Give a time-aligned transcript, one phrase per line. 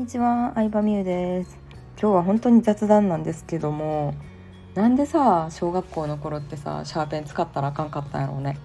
[0.00, 1.58] にちは、相葉美優です。
[2.00, 4.14] 今日は本当に雑談なんですけども
[4.74, 8.56] なんでさ小学校の頃ってさシャーペン使ったらあかんかったんやろうね。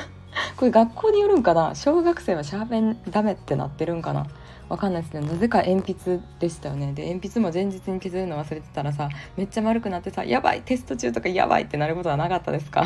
[0.56, 1.74] これ学校によるんかな？
[1.74, 4.26] 小学生はシャーペンダメってなってるんかな？
[4.70, 6.94] わかんないですけどなぜか鉛筆でしたよね。
[6.94, 12.84] で鉛筆も前日に削るの忘れてたらさめっちゃ丸くなってさやばいテスト中とかやばいってなることはなかったですか？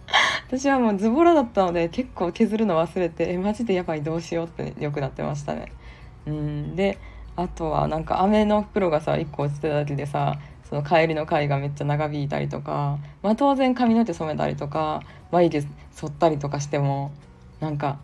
[0.48, 5.72] 私はもうズボラだったので結構削るの忘れてえマジでやばいどうしようってよくなってましたね。
[6.26, 6.98] うんで
[7.36, 15.62] あとはなんか飴の袋がさ1個落ちてただけでさその帰りの会がめっちゃ長引いたりとか、まあ、当然髪の毛染めたりとか眉毛
[15.92, 17.12] 剃ったりとかしても
[17.60, 17.98] なんか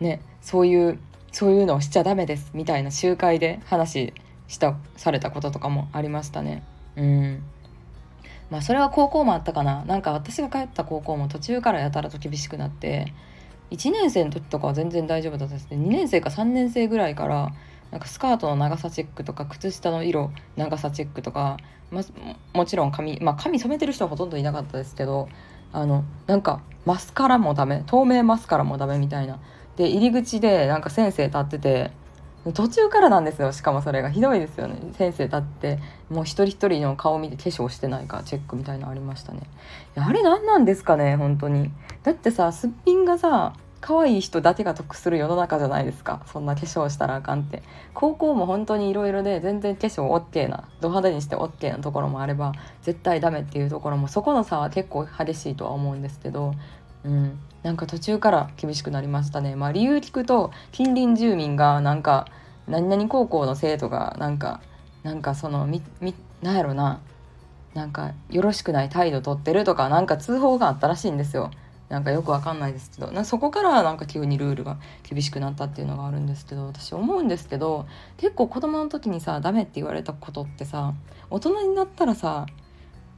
[0.00, 0.98] ねそういう
[1.32, 4.12] そういうのをしちゃダメですみたいな集会で話
[4.48, 6.64] したされたこととかもありましたね。
[6.96, 7.42] うん。
[8.50, 9.84] まあそれは高校もあったかな。
[9.84, 13.12] なんか私が通った高校も途中からやたらと厳しくなって
[13.70, 15.76] 1年生の時とかは全然大丈夫だったですね。
[15.76, 17.52] 2年生か3年生ぐらいから
[17.90, 21.56] なんかスカートの長さチェックとか靴下の色長さチェックとか、
[21.90, 22.02] ま、
[22.52, 25.28] もちろん髪まあ髪染めてる人はほとんどいなかったですけど
[25.72, 29.38] あのなんかマスカラもダメ透明マスカラもダメみたいな。
[29.76, 31.90] で入り口でなんか先生立ってて
[32.54, 34.10] 途中からなんですよしかもそれが。
[34.10, 34.76] ひどいですよね。
[34.96, 39.42] 先生立ってもう一人一人の顔見て化粧してないかチェックみたいなのありましたね。
[39.96, 41.70] あれ何なんですかね本当に。
[42.02, 46.22] だってさすっぴんがさ可愛い人だけが得する世の中じゃないですか。
[46.26, 47.62] そんな化粧したらあかんって。
[47.94, 56.54] 高校も本当にいろいろで全然化粧 OK なド派手にして OK なところもあれば絶対ダメっていうところもそこの差は結構激しいとは思うんですけど
[57.04, 57.38] うん。
[57.62, 59.54] なんか途中から厳しくなりましたね。
[59.54, 62.26] まあ理由聞くと近隣住民がなんか
[62.68, 64.60] 何々高校の生徒がなんか
[65.02, 67.00] なんかそのみみなんやろな。
[67.74, 71.52] なんかよろしくない態度取ってるとかなんか通報があったらしいんですよ。
[71.90, 77.86] なんかよくわかんないですけどなそこからなんか急にルールが厳しくなったっていうのがあるんですけど私思うんですけど
[78.16, 80.94] 結構子供の時にさダメって言われたことってさ
[81.30, 82.46] 大人になったらさ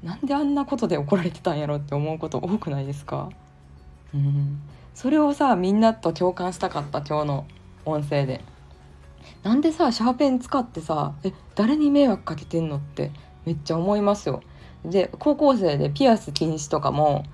[0.02, 3.30] なんであんなことで怒られてたんやろって思うこと多くないですか？
[4.14, 4.60] うん
[4.94, 7.46] それをさみんなと共感したかった今日の
[7.84, 8.40] 音声で。
[9.42, 13.10] なんでさシャーペン使ってさえ誰に迷惑かけてんのって
[13.44, 14.42] めっちゃ思いますよ。
[14.84, 17.24] で高校生でピアス禁止とかも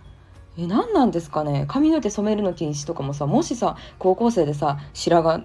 [0.59, 1.67] え何なんですかね？
[1.69, 5.45] 髪の毛染めるの禁止とかもさもしさ高校生でさ白髪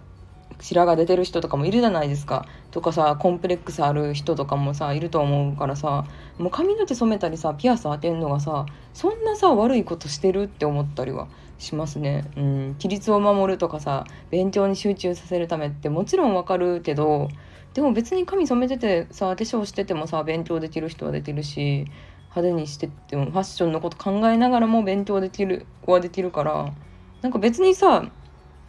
[0.60, 2.46] 白髪出てる人とかもいるじゃないですか。
[2.72, 6.06] とかさコンプレックスある人とかもさいると思うからさ
[6.40, 11.28] もう髪の毛染めたりさピアス当てんのがさそんなさ悪いことしてるって思ったりは
[11.60, 12.32] しますね。
[12.36, 17.30] うん、規律を守るとかさ勉強に集中させるためってもちろんわかるけど
[17.74, 21.86] でも別に髪染めててさ化粧しててもさ勉強できる人はできるし
[22.36, 26.74] 派手にしてってもファッションのこと考えながらも勉強できる子はできるから
[27.22, 28.10] なんか別にさ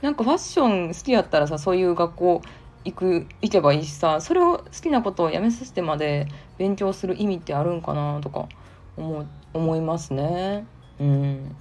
[0.03, 2.43] なんかファッション好きやったらさそういう学校
[2.85, 8.49] 行く行けばいいしさそれを好きなことをやめさせてまで勉強する意味ってあるんかなとか
[8.97, 10.67] 思思いますね。
[11.01, 11.57] うん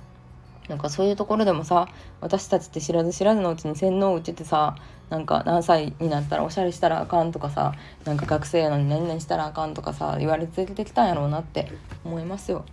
[0.70, 1.90] なんかそういうところでもさ
[2.22, 4.76] 私たちって知らず知らずのうちに洗脳を打っててさ
[5.14, 11.72] なんか何歳になったらおしゃれしたらあかんとかさなんか学生やのに何々したらあかんとかさ言われ続けてきたんやろうなって
[12.04, 12.66] 思いますよ。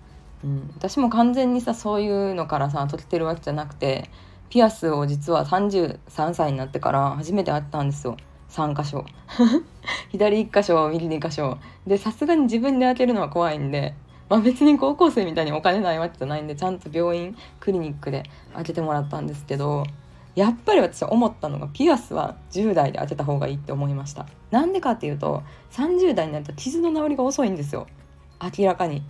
[0.43, 4.09] うん、私も完全にさそういうのからさ解けてるわけじゃなくて
[4.49, 8.17] ピアスを実は33歳になってから初めて会ったんですよ。
[8.49, 9.05] 3箇所。
[10.09, 11.59] 左1箇所右2箇所。
[11.87, 13.93] でさすがに自分で開けるのは怖いんで
[14.31, 18.23] まあ別に高校生みたいにお金ないわけじゃないんでちゃんと病院クリニックで
[18.55, 19.85] 開けてもらったんですけど
[20.35, 24.27] やっぱり私は思ったのがピアスは10代で開けた方がいいって思いました。
[24.51, 25.43] なんでかっていうと
[25.73, 27.87] 30代になると傷の治りが遅いんですよ。
[28.41, 29.03] 明らかに、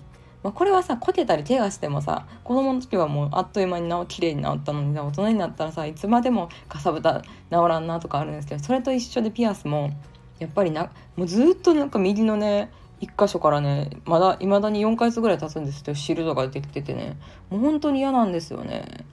[0.43, 9.91] まあ、これはさこけたり怪我してもさ子供の時はもうあっという間に治綺麗に治ったのに大人になったらさいつまでもかさぶた治らんなとかあるんですけどそれと一緒でピアスも
[10.39, 17.17] やっぱりなもうずっとなんか右のね1箇所からねまだいまだに4ヶ月ぐらい経つんですけどシールドが出てきててね
[17.51, 19.05] もう本当に嫌なんですよね。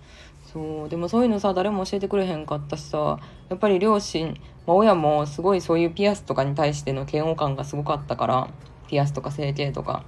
[0.52, 3.20] そうでもそういうのさ誰も教えてくれへんかったしさ
[3.50, 4.30] やっぱり両親、
[4.66, 8.50] まあ、親もすごいそういうピアスとかに対しての嫌悪感がすごかったから
[8.88, 10.04] ピアスとか整形とか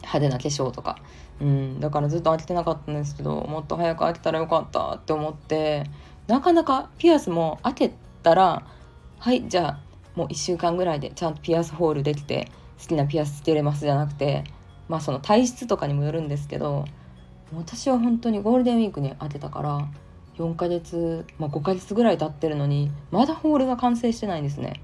[0.00, 0.98] 派手な化粧とか。
[1.40, 5.84] うんだからずっと開けてなかったんですけどもっと早く開けたらよかったって思って
[6.28, 8.64] なかなかピアスも開けたら
[9.18, 9.80] はいじゃあ
[10.14, 12.50] もう1週間ぐらいでちゃんとピアスホールできて
[12.80, 14.44] 好きなピアスつけれますじゃなくて
[14.88, 16.84] まあその体質とかにもよるんですけど
[17.56, 19.88] 私は本当にゴールデンウィークに当てたから
[20.36, 24.82] 4ヶ月、まあ、5ヶ月ぐらい経ってるのにまだホールが完成してないんですね。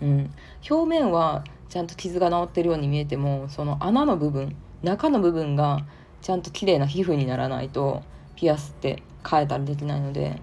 [0.00, 0.30] うん、
[0.68, 5.84] 表面はちゃんと傷が治ってるように見えてもその穴の部分中の部分が
[6.22, 8.02] ちゃんと綺麗な皮膚にならないと
[8.36, 10.40] ピアスって変えたりできないので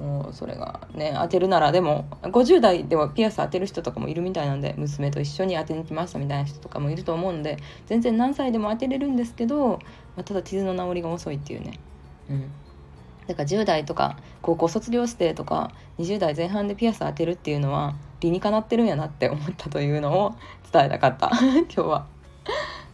[0.00, 9.78] もうそれがね当てるならでも50代ではピアス当てる人とかもいるみたいなんで娘と一緒に当てに来ましたみたいな人とかもいると思うんで全然何歳でも当てれるんですけど、
[10.16, 11.78] まあ、ただ傷の治りが遅いっていうね。
[12.30, 12.50] うん。
[13.26, 20.34] だから10代とか高校卒業してとか20代前半でピアス当てるっていうのは理にかなってるんやなって思ったというのを
[20.72, 21.30] 伝えたかった。
[21.38, 22.19] 今日は。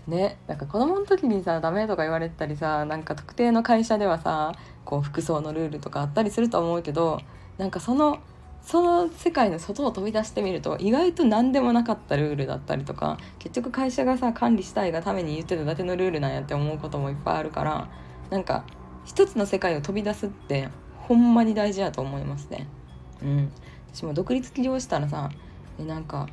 [0.07, 4.53] ねなんか子供の時にさダメとか言われたりさなんか特定の会社ではさ
[4.85, 7.21] こう服装のルールとかあったりすると思うけど
[7.59, 8.19] なんかその
[8.63, 17.89] その世界の外を飛び出してみると意外と何でもなかったルールだったりとか結局会社がさ管理したいがために言ってただけのルールなんやって思うこともいっぱいあるから
[18.31, 18.65] なんか
[19.05, 20.69] 一つの世界を飛び出すって
[20.99, 22.67] ほんまに大事やと思いますね。
[23.23, 23.53] うん、
[23.95, 25.31] 私も独立起業したらさ
[25.79, 26.29] なんか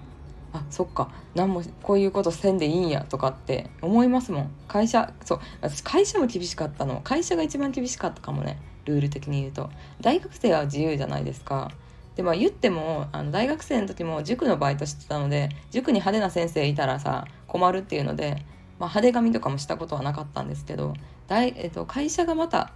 [0.54, 1.12] あそっか。
[1.36, 4.52] 何もこういうことせんでいいんやとかって思いますもん。
[4.68, 5.40] 会社そう。
[5.62, 7.02] 私会社も厳しかったの。
[7.04, 8.60] 会社が一番厳しかったかもね。
[8.86, 9.70] ルール的に言うと。
[10.00, 11.72] 大学生は自由じゃないですか。
[12.16, 18.46] でまあ言ってもあの大学生の時も塾のバイトしてたので塾に派手な先生いたらさ困るっていうので、
[18.80, 20.94] まあ、派手髪とかもしたことはなかったんですけど
[21.28, 22.72] 大、えっと、会社がまた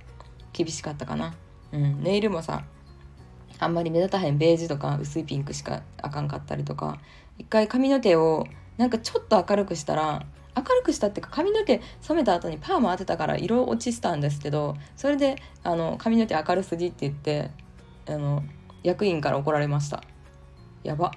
[0.53, 1.35] 厳しかったかな、
[1.71, 2.63] うん、ネイルもさ
[3.59, 6.99] あんまり目立たへんベージュとか薄いピンクしかあかんかったりとか
[7.37, 8.45] 一回髪の毛を
[8.77, 10.25] なんかちょっと明るくしたら
[10.55, 17.51] 明るくしたっていうか髪の毛染めた後にパーマ当てたから色落ちしたんですけどそれであの髪の毛明るすぎって言って
[18.07, 18.43] あの
[18.83, 20.03] 役員から怒られました。
[20.83, 21.11] やば。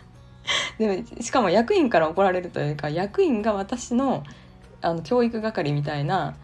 [0.78, 4.24] でもしかも役員から怒られるというか役員が私の
[4.82, 6.36] あの教育係みたいな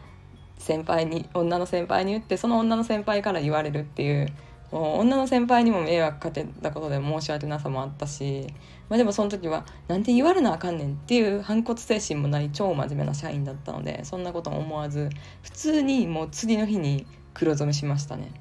[0.58, 4.28] 先輩に女の先輩に言ってその女の先輩から言われるっていう
[4.72, 8.46] もう女の先輩にも迷惑かけたことで申し訳なさもあったし、
[8.88, 15.10] まあ、でもその時はなんて言われなあかんねんっていう反骨精神もない超真面目な社員だったのでそんなことも思わず
[15.42, 18.32] 普通にもう次の日に黒染めしましたね。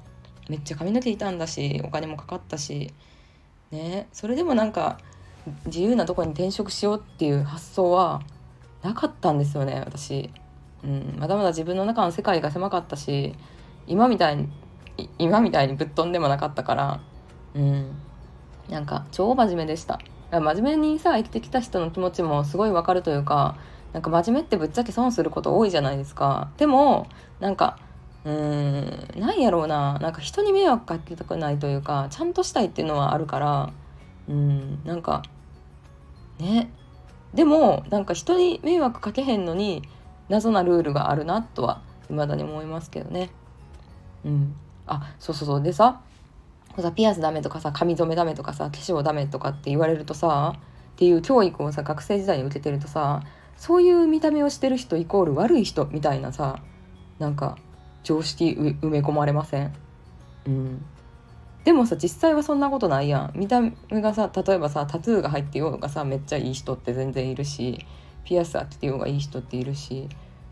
[0.48, 2.92] めっちゃ髪の毛傷んだしお金もかかったし
[3.70, 4.08] ね。
[4.12, 4.98] それでもなんか
[5.66, 8.22] 自由なとこに転職しようっていう発想は
[8.82, 10.30] なかったんですよね私、
[10.84, 13.34] うん、まだまだ自分の中の世界が狭かったし
[13.86, 14.48] 今みたい
[15.18, 17.00] 今みたいにぶっ飛んでもなかったから
[17.54, 17.96] うん。
[18.68, 20.00] なんか超真面目でした。
[20.30, 23.56] 真面目にさ生きてきた人の気持ちもすごいわかるというか
[23.92, 26.50] なんか真面目ってぶっちゃけ損すること多いじゃないですか。
[26.56, 27.06] でも
[27.40, 27.78] なんか
[28.24, 29.98] うーんなんやろうな。
[29.98, 33.72] なんか人に迷惑かけたくないというかちゃんとしたいっていうのはあるから
[34.28, 35.22] うんなんか
[36.38, 36.70] ね。
[37.34, 39.82] でもなんか人に迷惑かけへんのに
[40.28, 43.30] 謎なルールがあるなとは未だに思いますけどね。
[44.24, 44.54] うん。
[44.86, 45.62] あそうそうそう。
[45.62, 46.00] でさ
[46.78, 50.60] さピアスダメとかさ髪染めダメとかさ化粧ダメとかって言われるとさっ
[50.96, 53.22] ていう教育をさ学生時代に受けてるとさ
[53.56, 56.60] そういう見た目をしてる人イコール悪い人みたいなさ
[57.18, 57.56] なんか
[58.02, 59.72] 常識埋め込まれません？
[60.46, 60.84] うん。
[61.64, 63.32] でもさ実際はそんなことないやん。
[63.34, 67.86] 見た目がさ例えばさタトゥーが入ってようがさめっちゃいい人って全然いるし
[68.24, 70.08] ピアス当ててようがいい人っているし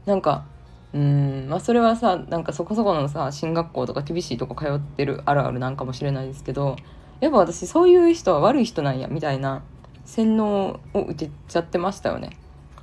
[0.06, 0.44] なんか
[0.92, 6.76] うんまあそれはさなんかそこそこのさ進学校とか厳しいとこ通ってるあるあるなんかもしれないですけど
[7.20, 9.62] やっぱ私そういう人は悪い人なんやみたいな
[10.04, 12.30] 洗脳を受けちゃってましたよね。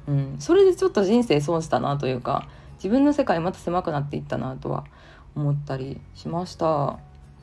[0.08, 4.86] うん、それでちょっと人生損したなというか自分の世界また狭くなっていったなとは
[5.36, 7.00] 思ったりしました。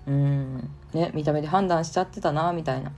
[0.06, 2.92] うんね見た目で判断しちゃってたなみたいな。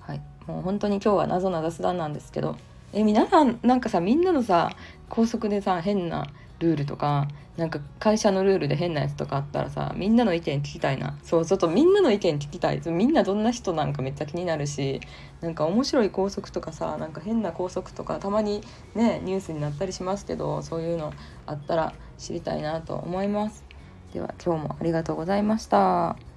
[0.00, 2.56] はいもう本当に今日は謎な雑談なんですけど
[2.92, 4.70] え皆さんなんかさみんなのさ
[5.08, 6.26] 高速でさ変な
[6.58, 11.18] ルールとかなんか会社のルールで変なやつとかあったらさみんなの意見聞きたいな。
[11.22, 12.80] そうちょっとみんなの意見聞きたい。
[12.86, 15.00] みんなどんな人なんかめっちゃ気になるし
[15.40, 18.62] なんか面白い校則とかさなんか変な校則とかたまに
[18.94, 21.12] ねニュースになったりしますけどそういうの
[21.46, 23.64] あったら知りたいなと思います。
[24.14, 26.31] では今日もありがとうございました。